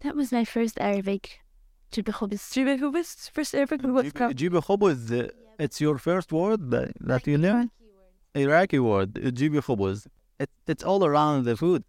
[0.00, 1.40] That was my first Arabic.
[1.92, 2.42] Jubekobis.
[2.52, 3.30] Jubekobis?
[3.30, 5.30] First Arabic was Jubekobis.
[5.58, 7.70] It's your first word that, that you learn?
[8.34, 9.14] Iraqi word.
[9.14, 10.06] Jubekobis.
[10.38, 11.84] It, it's all around the food.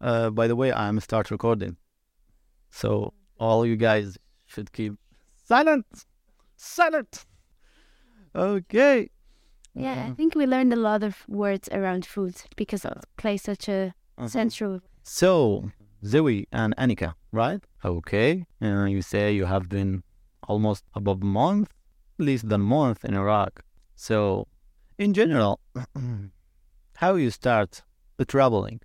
[0.00, 1.76] Uh, by the way, I'm start recording.
[2.70, 4.94] So all you guys should keep
[5.44, 5.86] silent.
[6.56, 7.24] Silent.
[8.34, 9.10] Okay.
[9.74, 10.14] Yeah, I uh-huh.
[10.14, 14.28] think we learned a lot of words around food because it plays such a uh-huh.
[14.28, 14.80] central.
[15.02, 15.70] So
[16.04, 17.62] Zoe and Anika, right?
[17.84, 18.44] Okay.
[18.60, 20.02] And you say you have been
[20.48, 21.70] almost above a month,
[22.18, 23.64] less than a month in Iraq.
[23.96, 24.46] So,
[24.98, 25.60] in general,
[26.96, 27.82] how you start
[28.16, 28.80] the traveling?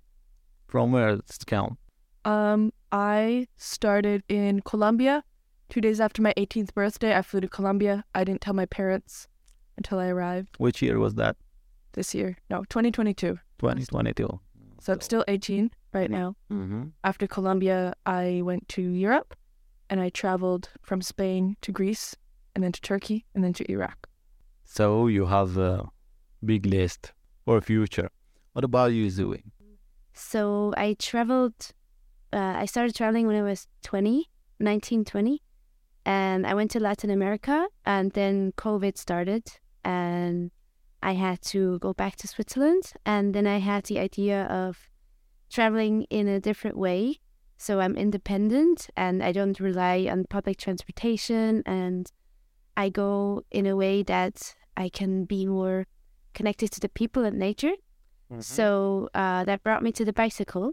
[0.66, 1.78] From where it's come?
[2.24, 5.24] Um, I started in Colombia.
[5.68, 8.04] Two days after my 18th birthday, I flew to Colombia.
[8.14, 9.26] I didn't tell my parents
[9.76, 11.36] until I arrived Which year was that?
[11.92, 12.36] this year.
[12.48, 13.38] No, 2022.
[13.58, 14.40] 2022.
[14.80, 16.36] So I'm still 18 right now.
[16.50, 16.88] Mm-hmm.
[17.04, 19.34] After Colombia, I went to Europe
[19.88, 22.16] and I traveled from Spain to Greece
[22.54, 24.08] and then to Turkey and then to Iraq.
[24.64, 25.88] So, you have a
[26.44, 27.12] big list
[27.44, 28.10] for future.
[28.52, 29.44] What about you, Zoe?
[30.12, 31.72] So I traveled,
[32.32, 35.42] uh, I started traveling when I was 20, 19, 20.
[36.04, 39.44] And I went to Latin America and then COVID started
[39.84, 40.50] and
[41.02, 42.92] I had to go back to Switzerland.
[43.06, 44.89] And then I had the idea of
[45.50, 47.20] traveling in a different way.
[47.58, 52.10] So I'm independent and I don't rely on public transportation and
[52.76, 55.86] I go in a way that I can be more
[56.32, 57.74] connected to the people and nature.
[58.38, 60.72] So uh, that brought me to the bicycle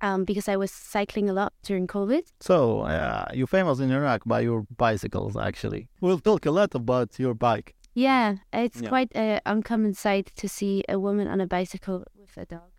[0.00, 2.24] um, because I was cycling a lot during COVID.
[2.40, 5.88] So, uh, you're famous in Iraq by your bicycles, actually.
[6.00, 7.76] We'll talk a lot about your bike.
[7.94, 8.88] Yeah, it's Yeah.
[8.88, 12.73] quite an uncommon sight to see a woman on a bicycle with a dog.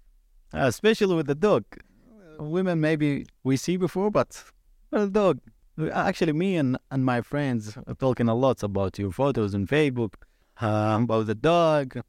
[0.55, 1.65] Especially with the dog.
[2.39, 4.43] Women maybe we see before, but
[4.91, 5.39] a dog.
[5.91, 10.13] Actually, me and, and my friends are talking a lot about your photos on Facebook,
[10.61, 12.01] uh, about the dog.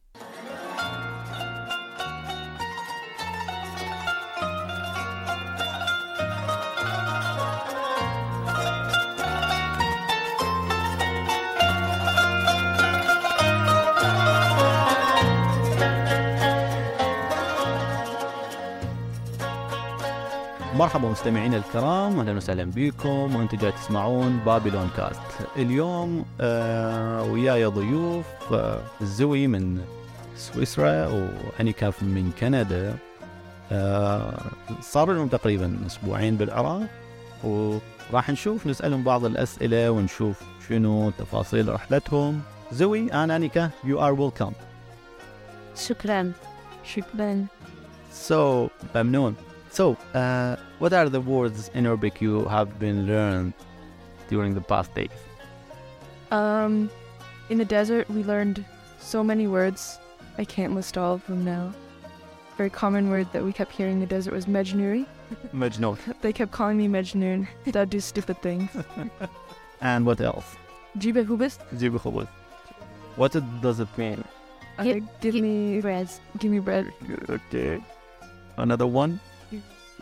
[20.78, 25.20] مرحبا مستمعينا الكرام أهلا وسهلا بكم وأنتم جاي تسمعون بابلون كاست
[25.56, 29.80] اليوم آه وياي ضيوف آه زوي من
[30.36, 32.96] سويسرا وانيكا من كندا
[33.72, 34.38] آه
[34.80, 36.86] صار لهم تقريبا أسبوعين بالعراق
[37.44, 42.40] وراح نشوف نسألهم بعض الأسئلة ونشوف شنو تفاصيل رحلتهم
[42.72, 44.52] زوي and أنيكا you are welcome
[45.76, 46.32] شكرا.
[46.94, 47.48] Shukran.
[48.28, 49.45] So, Mamnoon.
[49.70, 53.52] So, uh, what are the words in Arabic you have been learned
[54.28, 55.10] during the past days?
[56.30, 56.90] Um,
[57.50, 58.64] in the desert, we learned
[58.98, 59.98] so many words.
[60.38, 61.72] I can't list all of them now.
[62.56, 65.06] Very common word that we kept hearing in the desert was Mejnouri.
[65.54, 65.98] Majnoon.
[66.22, 67.46] They kept calling me Mejnoon.
[67.66, 68.70] that I do stupid things.
[69.82, 70.56] And what else?
[70.96, 71.58] Jibe Hubis.
[71.74, 72.28] Jibu khubuz.
[73.16, 74.24] What does it mean?
[74.78, 76.08] Okay, give gi- me Bread.
[76.38, 76.90] give me bread.
[77.28, 77.82] Okay.
[78.56, 79.20] Another one?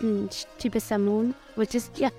[0.00, 0.28] Mm,
[0.58, 2.10] Chibisamun, which is yeah,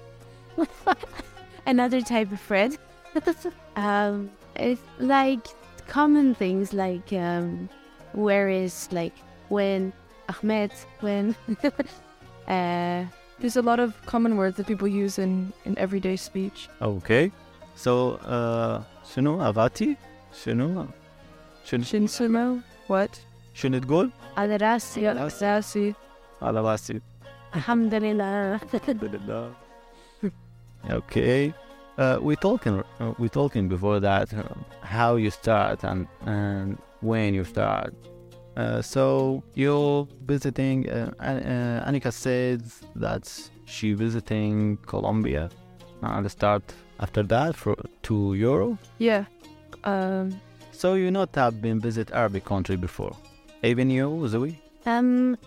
[1.68, 2.78] another type of friend.
[3.76, 5.46] um, it's like
[5.88, 7.70] common things like um,
[8.14, 9.14] where is like
[9.50, 9.94] when
[10.30, 10.72] Ahmed
[11.02, 11.36] when.
[12.48, 13.06] uh,
[13.40, 16.70] There's a lot of common words that people use in, in everyday speech.
[16.82, 17.32] Okay,
[17.76, 19.98] so uh, avati,
[20.34, 20.88] shino,
[21.66, 23.20] shin shinsumo, what?
[23.54, 24.10] Shinit gol.
[24.38, 25.04] Adarasi.
[26.42, 27.02] Adarasi.
[27.56, 28.60] Alhamdulillah.
[28.74, 29.56] Alhamdulillah.
[30.90, 31.54] okay.
[31.98, 34.44] Uh, we talking uh, we talking before that uh,
[34.82, 37.94] how you start and and when you start.
[38.58, 40.90] Uh, so you're visiting.
[40.90, 43.24] Uh, uh, Anika says that
[43.66, 45.50] she visiting Colombia,
[46.02, 46.64] and start
[47.00, 48.78] after that for to Euro.
[48.98, 49.26] Yeah.
[49.86, 50.42] Um,
[50.72, 53.16] so you not have been visit Arabic country before,
[53.64, 54.60] even you, Zoe.
[54.86, 55.38] Um,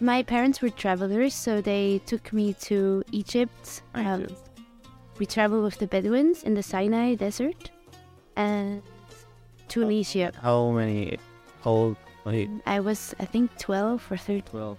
[0.00, 3.82] my parents were travelers, so they took me to Egypt.
[3.94, 4.26] Um,
[5.18, 7.70] we traveled with the Bedouins in the Sinai Desert
[8.36, 8.82] and
[9.68, 10.32] Tunisia.
[10.40, 11.18] How many?
[11.62, 14.78] How wait, I was, I think, 12 or 13, twelve.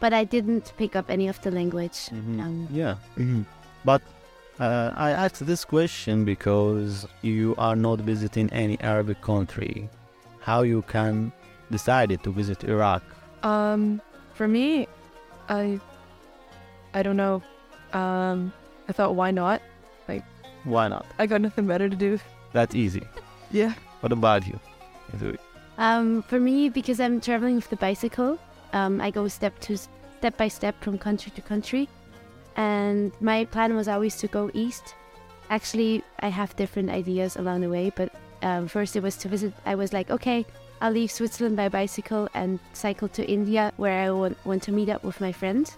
[0.00, 2.10] but I didn't pick up any of the language.
[2.12, 2.40] Mhm.
[2.40, 2.96] Um, Yeah.
[3.84, 4.02] But
[4.58, 9.88] uh, I asked this question because you are not visiting any Arabic country.
[10.40, 11.32] How you can
[11.70, 13.02] decide to visit Iraq?
[13.42, 14.00] um,
[14.36, 14.86] for me,
[15.48, 15.80] I,
[16.94, 17.42] I don't know.
[17.92, 18.52] Um,
[18.88, 19.62] I thought, why not?
[20.08, 20.24] Like,
[20.64, 21.06] why not?
[21.18, 22.18] I got nothing better to do.
[22.52, 23.02] That's easy.
[23.52, 23.74] Yeah.
[24.00, 24.58] What about you?
[25.78, 28.40] Um, for me, because I'm traveling with the bicycle,
[28.72, 31.88] um, I go step to step by step from country to country,
[32.56, 34.96] and my plan was always to go east.
[35.48, 38.12] Actually, I have different ideas along the way, but
[38.42, 39.54] um, first it was to visit.
[39.64, 40.44] I was like, okay,
[40.80, 44.88] I'll leave Switzerland by bicycle and cycle to India, where I want, want to meet
[44.88, 45.70] up with my friend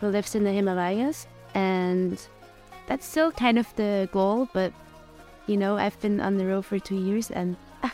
[0.00, 2.20] who lives in the Himalayas, and
[2.86, 4.48] that's still kind of the goal.
[4.52, 4.72] But
[5.46, 7.56] you know, I've been on the road for two years, and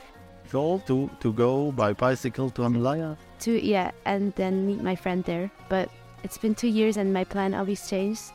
[0.50, 3.16] Goal to, to go by bicycle to Himalaya?
[3.40, 5.88] to yeah and then meet my friend there but
[6.22, 8.32] it's been two years and my plan always changed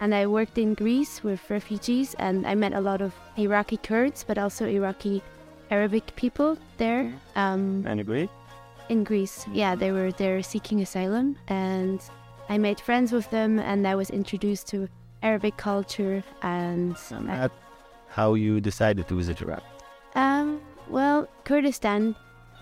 [0.00, 4.24] and i worked in greece with refugees and i met a lot of iraqi kurds
[4.24, 5.22] but also iraqi
[5.70, 8.30] arabic people there um, And Greek?
[8.88, 12.00] in greece yeah they were there seeking asylum and
[12.48, 14.88] i made friends with them and i was introduced to
[15.22, 17.50] arabic culture and And I-
[18.08, 19.62] how you decided to visit Iraq?
[20.14, 22.16] Um, well, Kurdistan,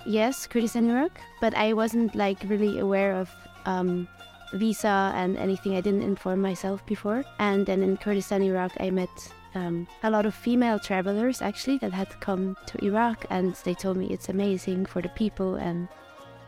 [0.04, 3.30] yes, Kurdistan, Iraq, but I wasn't like really aware of
[3.64, 4.08] um,
[4.54, 5.76] visa and anything.
[5.76, 7.24] I didn't inform myself before.
[7.38, 9.08] And then in Kurdistan, Iraq, I met
[9.56, 13.96] um, a lot of female travelers actually that had come to Iraq, and they told
[13.96, 15.88] me it's amazing for the people and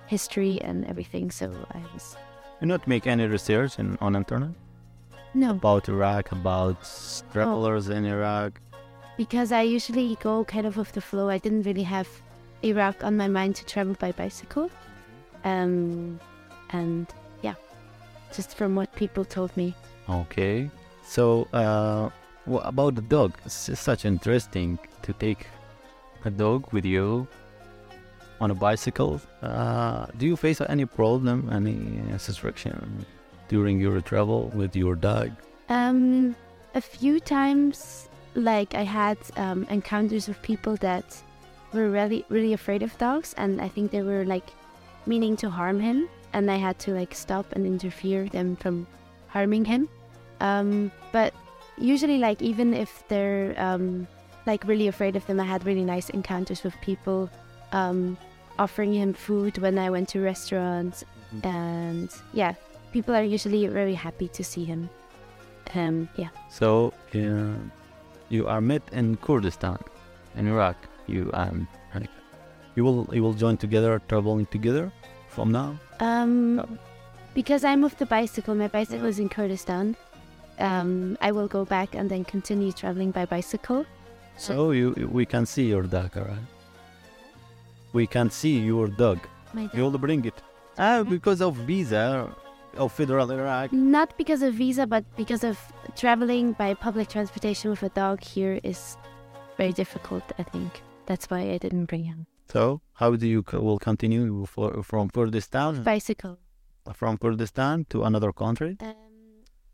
[0.06, 1.31] history and everything.
[1.31, 2.16] So I was
[2.60, 4.50] You not make any research in, on internet
[5.34, 6.78] no, about Iraq, about
[7.32, 8.60] travelers in Iraq?
[9.16, 11.28] because I usually go kind of off the flow.
[11.28, 12.08] I didn't really have
[12.62, 14.70] Iraq on my mind to travel by bicycle.
[15.44, 16.20] Um,
[16.70, 17.06] and
[17.43, 17.54] yeah,
[18.32, 19.75] just from what people told me.
[20.08, 20.70] Okay.
[21.02, 22.11] So, uh,
[22.48, 23.34] what about the dog?
[23.44, 25.46] It's such interesting to take
[26.24, 27.28] a dog with you
[28.40, 29.20] on a bicycle.
[29.42, 33.04] Uh, do you face any problem, any restriction
[33.48, 35.30] during your travel with your dog?
[35.68, 36.34] Um,
[36.74, 41.04] a few times, like I had um, encounters with people that
[41.72, 44.48] were really, really afraid of dogs, and I think they were like
[45.06, 48.86] meaning to harm him, and I had to like stop and interfere them from
[49.28, 49.88] harming him.
[50.40, 51.34] Um, but
[51.80, 54.06] usually, like even if they're um,
[54.46, 57.30] like really afraid of them, I had really nice encounters with people,
[57.72, 58.16] um,
[58.58, 61.04] offering him food when I went to restaurants,
[61.42, 62.54] and yeah,
[62.92, 64.88] people are usually very happy to see him.
[65.75, 66.28] Um, yeah.
[66.50, 67.54] So, uh,
[68.28, 69.78] you are met in Kurdistan,
[70.36, 70.76] in Iraq.
[71.06, 72.08] You Hanika.
[72.76, 74.92] You will you will join together, traveling together
[75.28, 75.78] from now.
[76.00, 76.78] Um,
[77.34, 78.54] because I'm with the bicycle.
[78.54, 79.96] My bicycle is in Kurdistan.
[80.58, 83.84] Um, I will go back and then continue traveling by bicycle.
[84.37, 86.46] So you we can see your dog, alright?
[87.93, 89.19] We can see your dog.
[89.52, 90.34] My dog- You will bring it.
[90.78, 92.28] Ah, because of visa
[92.76, 93.72] of federal Iraq.
[93.72, 95.58] Not because of visa, but because of
[95.96, 98.96] traveling by public transportation with a dog here is
[99.56, 100.22] very difficult.
[100.38, 100.70] I think
[101.06, 102.26] that's why I didn't bring him.
[102.52, 106.38] So how do you co- will continue for, from Kurdistan Bicycle.
[106.94, 108.76] from Kurdistan to another country?
[108.81, 108.94] Um,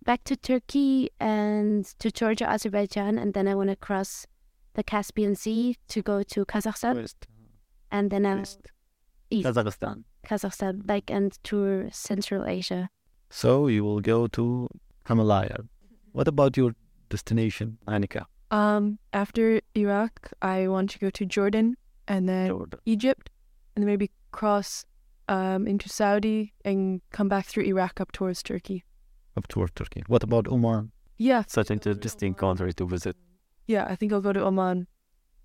[0.04, 4.26] back to Turkey and to Georgia, Azerbaijan, and then I want to cross
[4.74, 7.26] the Caspian Sea to go to Kazakhstan, West,
[7.90, 8.60] and then I'll West,
[9.30, 9.46] east.
[9.48, 10.04] Kazakhstan.
[10.26, 12.88] Kazakhstan, like and tour Central Asia.
[13.30, 14.68] So you will go to
[15.06, 15.58] Himalaya.
[16.12, 16.74] What about your
[17.08, 18.24] destination, Anika?
[18.50, 22.80] Um, after Iraq, I want to go to Jordan and then Jordan.
[22.86, 23.30] Egypt,
[23.74, 24.84] and then maybe cross
[25.28, 28.84] um, into Saudi and come back through Iraq up towards Turkey.
[29.36, 30.02] Up towards Turkey.
[30.06, 30.92] What about Oman?
[31.18, 33.16] Yeah, Such an interesting country to visit.
[33.66, 33.86] yeah.
[33.88, 34.86] I think I'll go to Oman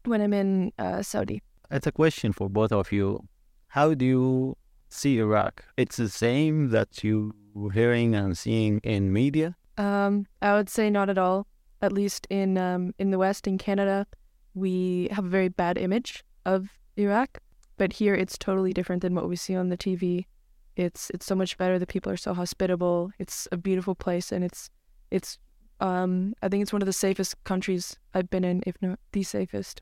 [0.05, 1.41] when I'm in uh, Saudi.
[1.71, 3.19] It's a question for both of you.
[3.67, 4.57] How do you
[4.89, 5.63] see Iraq?
[5.77, 9.55] It's the same that you were hearing and seeing in media.
[9.77, 11.45] Um, I would say not at all.
[11.81, 14.05] At least in um, in the West, in Canada,
[14.53, 16.67] we have a very bad image of
[16.97, 17.37] Iraq.
[17.77, 20.25] But here, it's totally different than what we see on the TV.
[20.75, 21.77] It's it's so much better.
[21.79, 23.11] The people are so hospitable.
[23.19, 24.69] It's a beautiful place, and it's
[25.11, 25.37] it's
[25.79, 29.23] um, I think it's one of the safest countries I've been in, if not the
[29.23, 29.81] safest.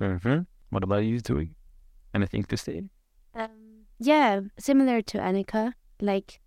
[0.00, 0.40] Mm-hmm.
[0.70, 1.54] What about you, Tui?
[2.14, 2.84] Anything to say?
[3.34, 5.74] Um, yeah, similar to Anika.
[6.00, 6.40] Like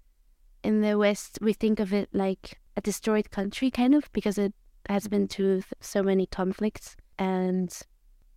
[0.64, 4.54] in the West, we think of it like a destroyed country, kind of, because it
[4.90, 6.96] has been through so many conflicts.
[7.20, 7.72] And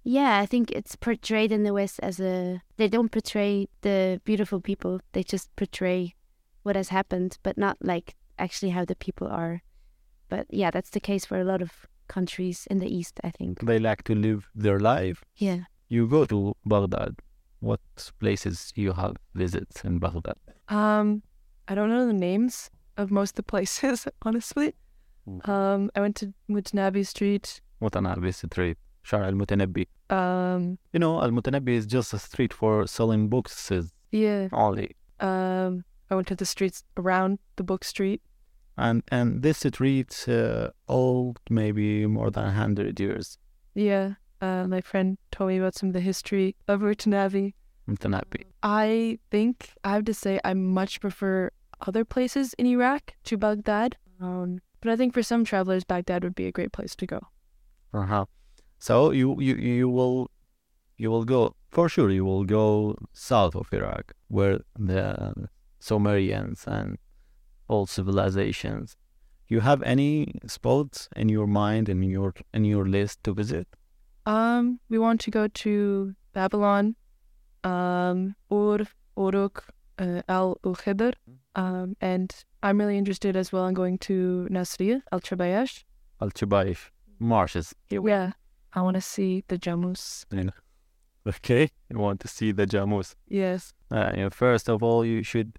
[0.08, 2.62] yeah, I think it's portrayed in the West as a.
[2.76, 6.14] They don't portray the beautiful people, they just portray
[6.62, 9.62] what has happened, but not like actually how the people are.
[10.28, 11.72] But yeah, that's the case for a lot of
[12.06, 13.66] countries in the East, I think.
[13.66, 15.24] They like to live their life.
[15.38, 15.62] Yeah.
[15.88, 17.16] You go to Baghdad.
[17.58, 17.80] What
[18.20, 20.36] places you have visits in Baghdad?
[20.68, 21.24] Um,
[21.66, 24.76] I don't know the names of most of the places, honestly.
[25.28, 25.48] Mm.
[25.48, 27.60] Um, I went to Mutanabi Street.
[27.82, 28.78] Mutanabi Street.
[29.06, 29.86] Shar al-Mutanabbi.
[30.10, 33.70] Um, you know, al-Mutanabbi is just a street for selling books.
[34.10, 34.48] Yeah.
[34.52, 34.96] Only.
[35.20, 38.20] Um, I went to the streets around the book street.
[38.76, 43.38] And and this street uh, old maybe more than hundred years.
[43.74, 44.14] Yeah.
[44.40, 47.54] Uh, my friend told me about some of the history of Mutanabi.
[47.88, 48.42] Mutanabi.
[48.64, 51.50] I think I have to say I much prefer
[51.86, 53.96] other places in Iraq to Baghdad.
[54.20, 57.20] Um, but I think for some travelers, Baghdad would be a great place to go.
[57.94, 58.24] Uh huh
[58.78, 60.30] so you you you will
[60.96, 66.98] you will go for sure you will go south of Iraq where the Sumerians and
[67.68, 68.96] all civilizations
[69.48, 73.68] you have any spots in your mind and in your in your list to visit?
[74.26, 76.96] Um, we want to go to Babylon,
[77.62, 78.80] um, Ur,
[79.16, 79.64] Uruk,
[79.98, 81.14] uh, Al Ukhidr,
[81.54, 85.84] um, and I'm really interested as well in going to Nasriya, Al Chabayash.
[86.20, 86.90] Al-Chubayf
[87.20, 87.74] marshes.
[87.90, 88.32] Yeah,
[88.76, 90.24] I want to see the Jamus.
[91.26, 93.72] okay you want to see the Jamus Yes.
[93.90, 95.50] Uh, you know, first of all, you should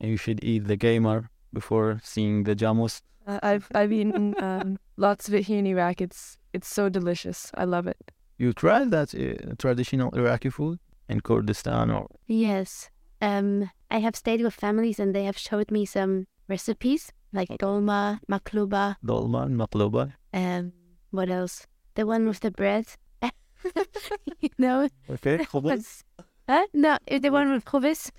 [0.00, 3.02] you should eat the gaimar before seeing the jamus.
[3.26, 6.00] Uh, I've I've eaten um, lots of it here in Iraq.
[6.00, 7.50] It's it's so delicious.
[7.54, 8.12] I love it.
[8.38, 12.90] You tried that uh, traditional Iraqi food in Kurdistan, or Yes.
[13.20, 18.18] Um, I have stayed with families and they have showed me some recipes like dolma,
[18.30, 20.12] makluba, dolma and maqluba.
[20.34, 20.72] um,
[21.10, 21.66] what else?
[21.94, 22.86] The one with the bread.
[24.40, 24.88] you know?
[25.10, 26.04] Okay, What's-
[26.48, 26.66] Huh?
[26.74, 28.10] No, the one with khubis,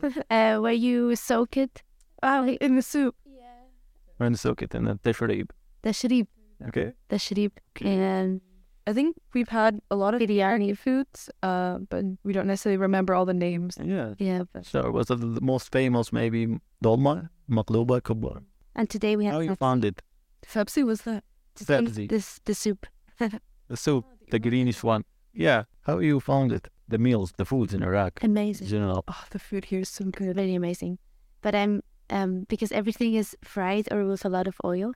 [0.30, 1.82] uh, where you soak it.
[2.22, 3.16] Oh, In the soup.
[3.26, 4.24] Yeah.
[4.24, 5.50] And soak it in the tashrib.
[5.82, 6.28] the shrib,
[6.68, 7.50] Okay, the shrib.
[7.80, 8.40] And
[8.86, 13.14] I think we've had a lot of biryani foods, uh, but we don't necessarily remember
[13.14, 13.76] all the names.
[13.82, 14.14] yeah.
[14.18, 16.46] yeah, but, So was it the most famous maybe
[16.82, 18.42] dolma, maqluba, kubba?
[18.76, 20.00] and today we have How you found it?
[20.46, 21.24] Fepsi was that?
[21.56, 22.08] Sabzi.
[22.08, 22.86] this the soup.
[23.68, 25.04] The soup, the greenish one.
[25.32, 25.64] Yeah.
[25.82, 26.68] How you found it?
[26.88, 28.66] The meals, the foods in Iraq, in Amazing.
[28.68, 29.02] general.
[29.08, 30.36] Oh, the food here is so good.
[30.36, 30.98] Very amazing.
[31.40, 34.92] But I'm um because everything is fried or with a lot of oil.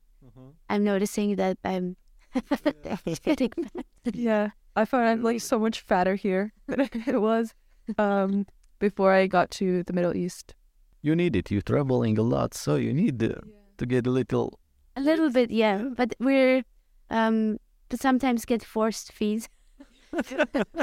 [0.68, 1.96] I'm noticing that I'm
[3.24, 4.14] getting fat.
[4.14, 7.54] Yeah, I found I'm like so much fatter here than it was
[7.98, 8.46] um,
[8.78, 10.54] before I got to the Middle East.
[11.02, 11.50] You need it.
[11.50, 13.40] You're traveling a lot, so you need uh,
[13.78, 14.58] to get a little.
[14.96, 15.78] A little bit, yeah.
[15.96, 16.62] But we're
[17.10, 19.48] um but sometimes get forced feeds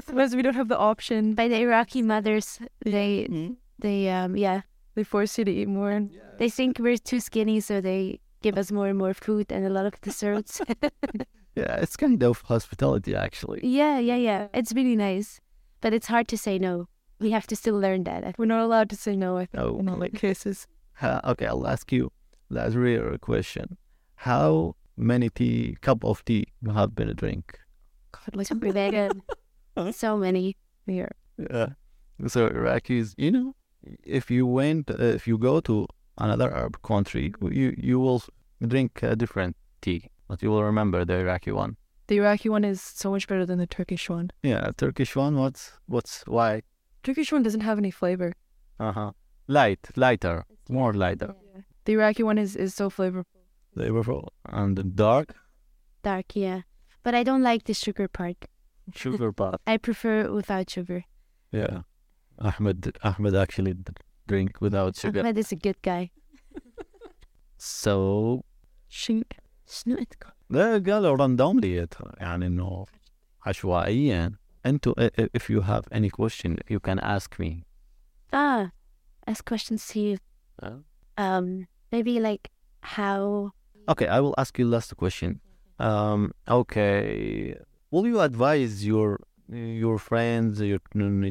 [0.07, 1.33] Because we don't have the option.
[1.33, 2.59] by the Iraqi mothers.
[2.85, 3.53] They Mm-hmm.
[3.79, 4.61] they um yeah.
[4.95, 5.91] They force you to eat more.
[5.91, 9.65] And They think we're too skinny so they give us more and more food and
[9.65, 10.61] a lot of desserts.
[11.55, 13.59] Yeah, it's kind of hospitality actually.
[13.63, 14.47] yeah, yeah, yeah.
[14.55, 15.39] It's really nice.
[15.81, 16.87] But it's hard to say no.
[17.19, 18.35] We have to still learn that.
[18.39, 19.77] we're not allowed to say no, I think, No.
[19.79, 20.65] in all like cases.
[20.99, 22.11] Uh, okay, I'll ask you
[22.49, 23.77] that rare question.
[24.15, 27.59] How many tea cup of tea you have been drink?
[28.11, 29.21] God, like Super vegan.
[29.91, 30.55] so many.
[30.85, 31.11] here.
[31.37, 31.69] Yeah.
[32.27, 33.55] So Iraqis, you know,
[34.03, 38.23] if you went, uh, if you go to another Arab country, you you will
[38.67, 41.75] drink a different tea, but you will remember the Iraqi one.
[42.07, 44.29] The Iraqi one is so much better than the Turkish one.
[44.43, 45.37] Yeah, Turkish one.
[45.37, 46.61] What's what's why?
[47.01, 48.33] Turkish one doesn't have any flavor.
[48.79, 49.11] Uh huh.
[49.47, 51.35] Light, lighter, more lighter,
[51.85, 53.25] The Iraqi one is, is so flavorful.
[53.76, 55.28] flavorful, and the dark
[56.02, 56.60] Dark, yeah.
[57.04, 58.38] But I don't like the sugar part.
[58.94, 59.60] sugar pot.
[59.66, 61.00] I prefer without sugar.
[61.52, 61.76] Yeah.
[62.48, 63.92] Ahmed Ahmed actually d-
[64.30, 65.20] drink without sugar.
[65.20, 66.10] Ahmed is a good guy.
[67.56, 68.44] So
[68.88, 69.32] Shoot.
[69.66, 71.86] شنو عندكم؟ ده قالوا randomly
[72.20, 72.84] يعني انه
[73.46, 74.32] عشوائيا
[74.66, 77.64] انتوا i- i- if you have any question you can ask me.
[78.32, 78.70] Ah,
[79.26, 80.16] ask questions to you.
[80.62, 80.78] Uh,
[81.26, 82.44] Um, maybe like
[82.96, 83.50] how
[83.89, 85.41] Okay, I will ask you last question.
[85.79, 87.57] Um, okay,
[87.91, 90.79] will you advise your your friends, your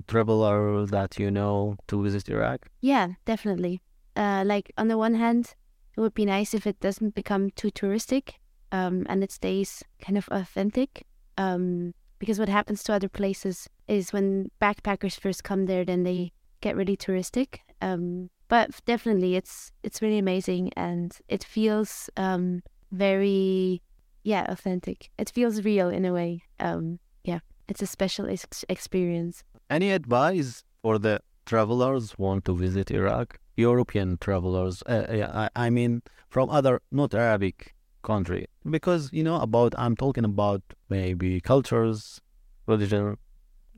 [0.06, 2.68] traveler that you know to visit Iraq?
[2.80, 3.80] Yeah, definitely.
[4.14, 5.54] Uh, like on the one hand,
[5.97, 8.35] it would be nice if it doesn't become too touristic,
[8.71, 11.06] um, and it stays kind of authentic.
[11.38, 16.32] Um, because what happens to other places is when backpackers first come there, then they
[16.61, 17.61] get really touristic.
[17.80, 22.62] Um, but definitely, it's it's really amazing, and it feels um
[23.06, 23.80] very
[24.25, 24.99] yeah authentic.
[25.16, 26.42] It feels real in a way.
[26.61, 27.40] Um, yeah,
[27.71, 29.42] it's a special ex- experience.
[29.71, 33.38] Any advice for the travelers want to visit Iraq?
[33.56, 38.42] European travelers, uh, yeah, I, I mean from other not Arabic country,
[38.76, 42.21] because you know about I'm talking about maybe cultures,
[42.66, 43.16] religion,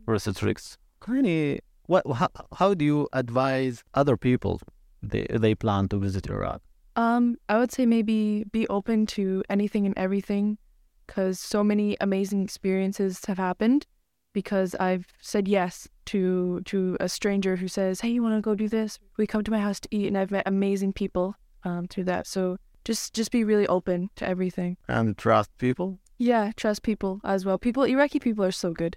[0.07, 0.79] restricts.
[0.99, 4.61] Kind what how, how do you advise other people
[5.03, 6.63] they they plan to visit Iraq?
[6.97, 10.59] Um, I would say maybe be open to anything and everything
[11.07, 13.87] because so many amazing experiences have happened
[14.33, 18.55] because I've said yes to to a stranger who says, "Hey, you want to go
[18.55, 21.89] do this?" We come to my house to eat, and I've met amazing people um,
[21.89, 22.27] through that.
[22.27, 24.77] So just just be really open to everything.
[24.89, 25.99] And trust people.
[26.19, 27.59] Yeah, trust people as well.
[27.59, 28.97] People, Iraqi people are so good.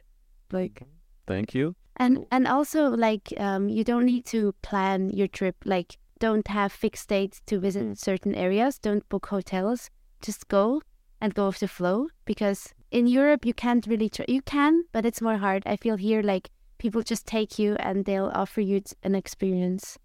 [0.51, 0.84] Like,
[1.25, 1.75] Thank you.
[2.00, 5.56] And and also like um, you don't need to plan your trip.
[5.66, 8.80] Like don't have fixed dates to visit certain areas.
[8.80, 9.89] Don't book hotels.
[10.22, 10.82] Just go
[11.20, 12.08] and go with the flow.
[12.25, 14.10] Because in Europe you can't really.
[14.10, 15.63] Tr- you can, but it's more hard.
[15.66, 19.98] I feel here like people just take you and they'll offer you an experience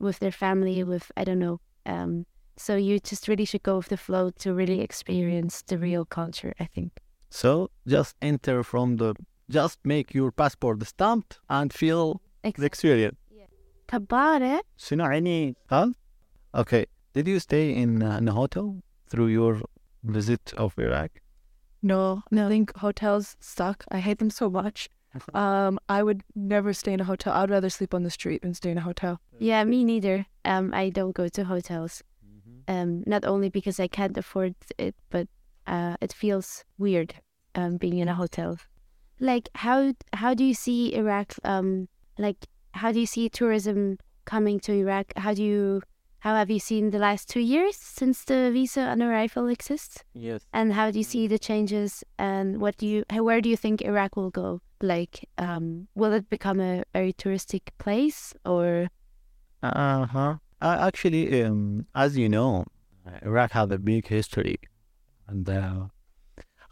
[0.00, 0.82] with their family.
[0.84, 1.60] With I don't know.
[1.86, 2.26] Um,
[2.56, 6.52] so you just really should go with the flow to really experience the real culture.
[6.58, 6.98] I think.
[7.30, 9.14] So just enter from the.
[9.49, 13.17] Just make your passport stamped and feel the experience.
[13.87, 14.61] Tabare.
[14.77, 15.91] شنو يعني ها?
[16.55, 16.85] Okay.
[17.13, 19.61] Did you stay in, uh, in a hotel through your
[20.03, 21.11] visit of Iraq?
[21.83, 23.83] no, I think hotels suck.
[23.91, 24.89] I hate them so much.
[25.33, 27.33] Um, I would never stay in a hotel.
[27.33, 29.19] I'd rather sleep on the street than stay in a hotel.
[29.37, 30.25] Yeah, me neither.
[30.43, 32.03] Um, I don't go to hotels.
[32.67, 35.27] Um, not only because I can't afford it, but
[35.67, 37.15] uh, it feels weird
[37.55, 38.57] um, being in a hotel.
[39.20, 41.34] Like how how do you see Iraq?
[41.44, 45.12] Um, like how do you see tourism coming to Iraq?
[45.16, 45.82] How do you
[46.20, 50.04] how have you seen the last two years since the visa on arrival exists?
[50.14, 50.46] Yes.
[50.52, 52.02] And how do you see the changes?
[52.18, 54.60] And what do you how, where do you think Iraq will go?
[54.80, 58.88] Like, um, will it become a very touristic place or?
[59.62, 60.36] Uh huh.
[60.60, 62.64] Uh, actually, um, as you know,
[63.22, 64.58] Iraq has a big history,
[65.26, 65.86] and uh,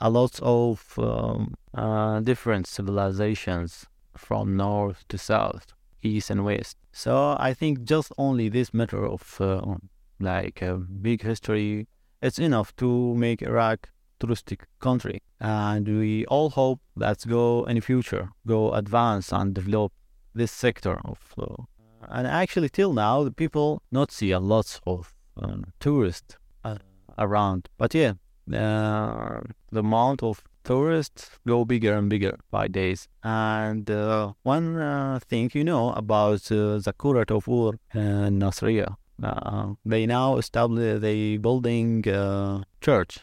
[0.01, 3.87] a lot of um, uh, different civilizations
[4.17, 5.73] from north to south,
[6.03, 6.77] east and west.
[6.93, 9.77] So I think just only this matter of uh,
[10.21, 11.87] like a big history,
[12.23, 17.81] it's enough to make Iraq touristic country, and we all hope that's go in the
[17.81, 19.93] future, go advance and develop
[20.35, 21.19] this sector of.
[21.39, 21.65] Uh,
[22.09, 26.77] and actually, till now, the people not see a lot of uh, tourists uh,
[27.19, 27.69] around.
[27.77, 28.15] But yeah,
[28.53, 33.09] uh, the amount of tourists go bigger and bigger by days.
[33.23, 39.75] And uh, one uh, thing you know about uh, Zakurat of Ur and Nasriya, uh,
[39.85, 43.21] they now establish they building uh, church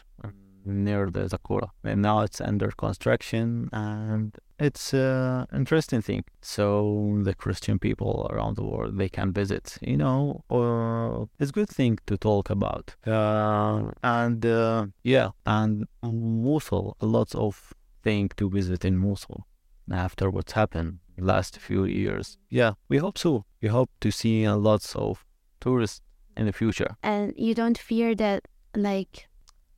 [0.64, 6.24] near the Zakura, and now it's under construction and it's uh, interesting thing.
[6.40, 9.78] So the Christian people around the world they can visit.
[9.80, 12.94] You know, uh, it's good thing to talk about.
[13.06, 19.46] Uh, and uh, yeah, and Mosul, a lot of thing to visit in Mosul
[19.90, 22.38] after what's happened last few years.
[22.50, 23.44] Yeah, we hope so.
[23.60, 25.24] We hope to see a lots of
[25.60, 26.00] tourists
[26.36, 26.96] in the future.
[27.02, 29.28] and you don't fear that like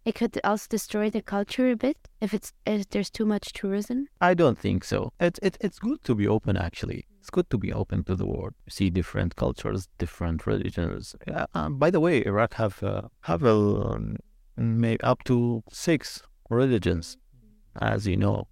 [0.07, 4.07] it could also destroy the culture a bit if it's if there's too much tourism
[4.21, 5.13] I don't think so.
[5.21, 6.57] It's it, it's good to be open.
[6.57, 8.55] Actually, it's good to be open to the world.
[8.69, 11.17] See different cultures, different religions.
[11.27, 14.17] Yeah, um, by the way, Iraq have uh, have a um,
[14.57, 17.19] maybe up to six religions,
[17.81, 18.49] as you know.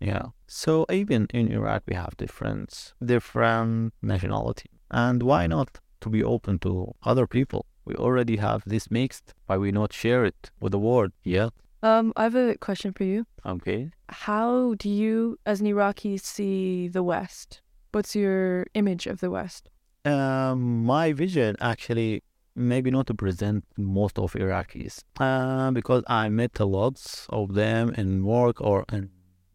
[0.00, 0.26] Yeah.
[0.46, 6.58] So even in Iraq, we have different different nationality, and why not to be open
[6.60, 7.66] to other people?
[7.84, 9.34] We already have this mixed.
[9.46, 11.12] Why we not share it with the world?
[11.24, 11.50] Yeah.
[11.82, 13.26] Um, I have a question for you.
[13.44, 13.90] Okay.
[14.08, 17.60] How do you, as an Iraqi, see the West?
[17.90, 19.68] What's your image of the West?
[20.04, 22.22] Um, my vision actually
[22.54, 27.94] maybe not to present most of Iraqis uh, because I met a lot of them
[27.96, 29.10] in work or in,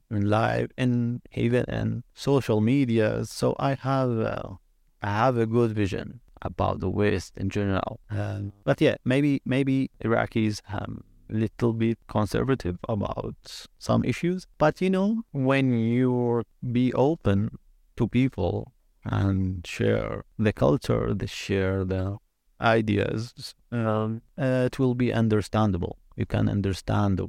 [0.10, 3.26] in live and even in social media.
[3.26, 4.56] So I have uh,
[5.02, 8.00] I have a good vision about the West in general.
[8.10, 14.48] Um, but yeah, maybe maybe Iraqis um little bit conservative about some issues.
[14.58, 17.58] But you know, when you be open
[17.98, 18.74] to people
[19.04, 22.18] and share the culture, they share the
[22.60, 25.98] ideas, um, uh, it will be understandable.
[26.16, 27.28] You can understand the,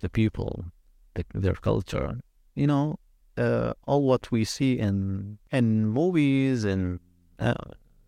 [0.00, 0.66] the people,
[1.14, 2.20] the, their culture.
[2.54, 2.98] You know,
[3.36, 7.00] uh, all what we see in in movies and
[7.38, 7.54] uh,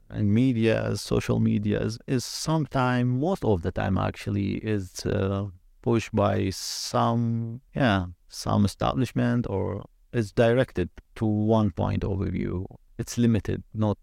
[0.10, 5.46] and media, social medias, is sometime, most of the time actually, is uh,
[5.82, 12.66] pushed by some, yeah, some establishment or is directed to one point of view.
[12.98, 13.98] It's limited, not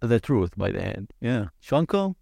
[0.00, 1.12] the truth by the end.
[1.20, 1.48] Yeah.
[1.60, 2.14] شلونكم؟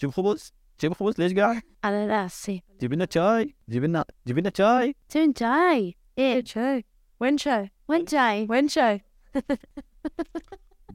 [0.00, 4.52] جيب خبز؟ جيب خبز ليش قاعد؟ على راسي جيب لنا شاي؟ جيب لنا جيب لنا
[4.56, 6.82] شاي؟ soon جاي ايه Chai.
[7.24, 7.70] When chai?
[7.88, 9.00] وين جاي When chai?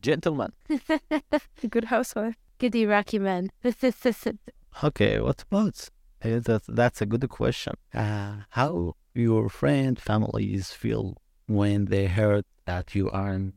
[0.01, 0.53] Gentlemen.
[0.71, 1.39] A
[1.71, 2.37] good housewife.
[2.59, 3.51] good Iraqi man
[4.85, 6.63] Okay, what about that?
[6.69, 7.75] That's a good question.
[7.95, 13.53] Uh, how your friend families feel when they heard that you are in,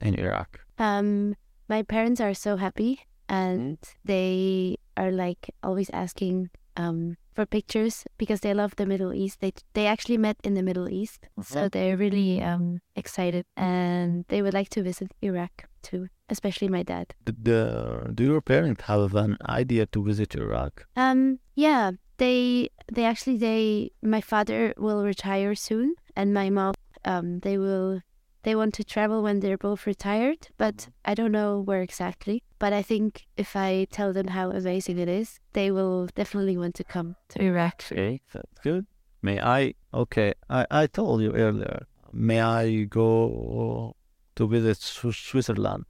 [0.00, 0.60] in Iraq?
[0.78, 1.34] Um,
[1.68, 8.40] my parents are so happy, and they are like always asking um for pictures because
[8.40, 9.40] they love the Middle East.
[9.40, 11.20] They they actually met in the Middle East,
[11.52, 11.70] so Mhm.
[11.72, 16.02] they're really um excited, and they would like to visit Iraq too,
[16.34, 17.06] especially my dad.
[17.24, 20.72] The- do your parents have an idea to visit Iraq?
[20.96, 27.26] Um, yeah, they they actually they my father will retire soon, and my mom um
[27.46, 28.00] they will
[28.44, 32.42] they want to travel when they're both retired, but I don't know where exactly.
[32.58, 36.74] But I think if I tell them how amazing it is, they will definitely want
[36.76, 37.84] to come to Iraq.
[37.92, 38.86] Okay, that's good.
[39.22, 39.74] May I?
[39.94, 41.86] Okay, I, I told you earlier.
[42.12, 43.94] May I go
[44.36, 45.84] to visit Switzerland?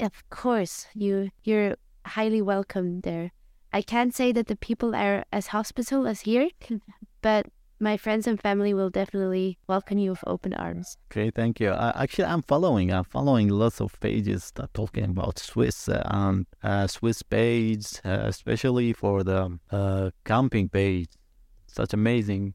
[0.00, 3.32] Of course, you you're highly welcome there.
[3.72, 6.48] I can't say that the people are as hospitable as here,
[7.22, 7.46] but
[7.78, 10.96] my friends and family will definitely welcome you with open arms.
[11.10, 11.70] Okay, thank you.
[11.70, 12.92] I, actually, I'm following.
[12.92, 18.22] I'm following lots of pages that talking about Swiss uh, and uh, Swiss page, uh,
[18.24, 21.10] especially for the uh, camping page.
[21.66, 22.54] Such amazing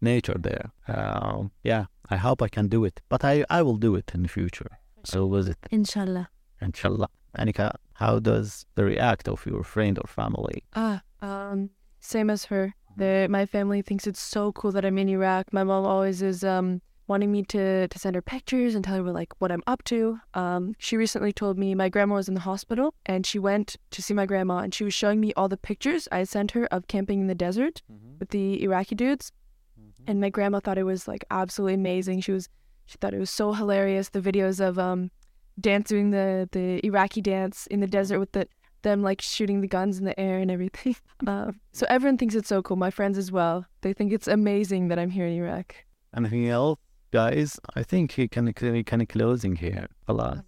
[0.00, 0.70] nature there.
[0.86, 4.22] Um, yeah, I hope I can do it, but I, I will do it in
[4.22, 4.78] the future.
[5.04, 5.58] So was it?
[5.70, 6.28] Inshallah.
[6.60, 7.08] inshallah.
[7.38, 10.64] Anika, how does the react of your friend or family?
[10.74, 12.74] Ah, um, same as her.
[12.98, 15.52] The, my family thinks it's so cool that I'm in Iraq.
[15.52, 19.12] My mom always is um wanting me to to send her pictures and tell her
[19.12, 20.20] like what I'm up to.
[20.34, 24.02] Um, she recently told me my grandma was in the hospital and she went to
[24.02, 26.88] see my grandma and she was showing me all the pictures I sent her of
[26.88, 27.82] camping in the desert
[28.18, 29.32] with the Iraqi dudes.
[30.06, 32.20] And my grandma thought it was like absolutely amazing.
[32.20, 32.48] She was
[32.86, 34.08] she thought it was so hilarious.
[34.08, 35.10] The videos of um
[35.60, 38.48] dance doing the the Iraqi dance in the desert with the
[38.82, 40.96] them like shooting the guns in the air and everything.
[41.26, 42.76] Um, so everyone thinks it's so cool.
[42.76, 43.66] My friends as well.
[43.80, 45.74] They think it's amazing that I'm here in Iraq.
[46.16, 46.78] Anything else,
[47.10, 47.58] guys?
[47.74, 49.88] I think he can he can closing here.
[50.06, 50.44] Allah.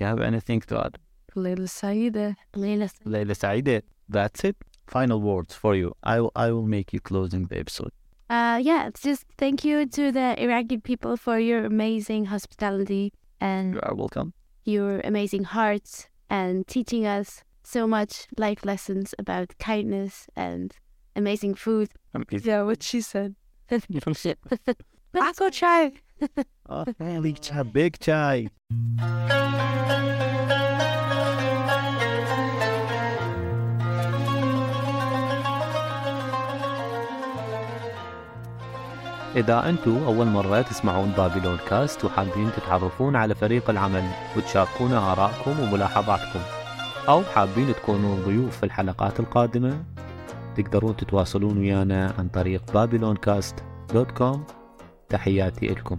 [0.00, 0.98] You have anything to add?
[1.36, 2.34] Layla Saida.
[2.54, 2.90] Layla.
[3.06, 3.82] Layla Saide.
[4.08, 4.56] That's it.
[4.88, 5.94] Final words for you.
[6.02, 7.92] I will, I will make you closing the episode.
[8.28, 13.74] Uh, yeah, it's just thank you to the Iraqi people for your amazing hospitality and
[13.74, 14.32] You are welcome.
[14.64, 20.74] your amazing hearts and teaching us so much life lessons about kindness and
[21.14, 21.88] amazing food.
[22.14, 22.48] Amazing.
[22.48, 23.34] Yeah, what she said.
[25.14, 25.92] Ako chai.
[26.68, 28.48] Oh, really, cha- big chai.
[39.36, 44.04] إذا أنتوا أول مرة تسمعون بابلون كاست وحابين تتعرفون على فريق العمل
[44.36, 46.40] وتشاركونا آرائكم وملاحظاتكم
[47.08, 49.84] أو حابين تكونون ضيوف في الحلقات القادمة؟
[50.56, 54.44] تقدرون تتواصلون ويانا عن طريق بابلون كاست دوت كوم
[55.08, 55.96] تحياتي لكم.